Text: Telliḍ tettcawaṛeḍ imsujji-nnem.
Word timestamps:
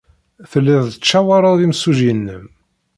Telliḍ 0.51 0.83
tettcawaṛeḍ 0.89 1.57
imsujji-nnem. 1.65 2.45